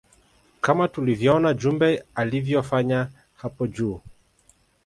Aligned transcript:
Kama 0.61 0.87
tulivyoona 0.87 1.53
jumbe 1.53 2.03
alivyofanya 2.15 3.11
hapo 3.35 3.67
juu 3.67 4.01